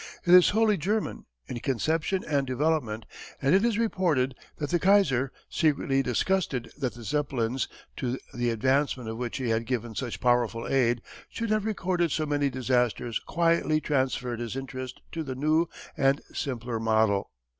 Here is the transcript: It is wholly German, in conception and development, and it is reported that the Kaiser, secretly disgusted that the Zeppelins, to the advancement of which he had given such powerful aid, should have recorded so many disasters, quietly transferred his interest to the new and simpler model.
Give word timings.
It 0.25 0.33
is 0.33 0.49
wholly 0.49 0.77
German, 0.77 1.27
in 1.45 1.59
conception 1.59 2.23
and 2.23 2.47
development, 2.47 3.05
and 3.39 3.53
it 3.53 3.63
is 3.63 3.77
reported 3.77 4.33
that 4.57 4.71
the 4.71 4.79
Kaiser, 4.79 5.31
secretly 5.47 6.01
disgusted 6.01 6.71
that 6.79 6.95
the 6.95 7.03
Zeppelins, 7.03 7.67
to 7.97 8.17
the 8.33 8.49
advancement 8.49 9.09
of 9.09 9.17
which 9.17 9.37
he 9.37 9.49
had 9.49 9.67
given 9.67 9.93
such 9.93 10.19
powerful 10.19 10.67
aid, 10.67 11.03
should 11.29 11.51
have 11.51 11.65
recorded 11.65 12.09
so 12.09 12.25
many 12.25 12.49
disasters, 12.49 13.19
quietly 13.27 13.79
transferred 13.79 14.39
his 14.39 14.55
interest 14.55 15.01
to 15.11 15.21
the 15.21 15.35
new 15.35 15.67
and 15.95 16.21
simpler 16.33 16.79
model. 16.79 17.29